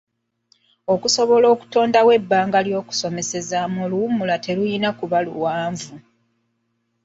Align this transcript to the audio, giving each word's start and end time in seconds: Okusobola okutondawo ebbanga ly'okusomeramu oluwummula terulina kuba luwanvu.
Okusobola 0.93 1.45
okutondawo 1.53 2.09
ebbanga 2.19 2.59
ly'okusomeramu 2.67 3.77
oluwummula 3.85 4.35
terulina 4.45 4.89
kuba 4.99 5.17
luwanvu. 5.25 5.95